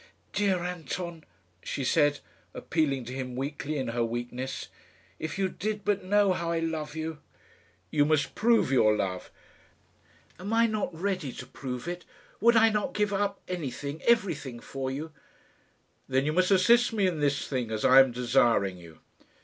[0.33, 1.25] "Dear Anton,"
[1.61, 2.21] she said,
[2.55, 4.69] appealing to him weakly in her weakness,
[5.19, 7.19] "if you did but know how I love you!"
[7.91, 9.29] "You must prove your love."
[10.39, 12.03] "Am I not ready to prove it?
[12.39, 15.11] Would I not give up anything, everything, for you?"
[16.09, 19.01] "Then you must assist me in this thing, as I am desiring you."